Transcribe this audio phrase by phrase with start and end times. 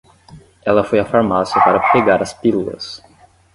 [0.65, 3.03] Ela foi à farmácia para pegar as pílulas.